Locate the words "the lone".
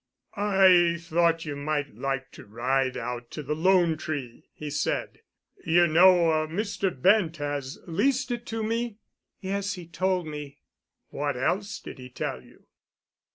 3.43-3.97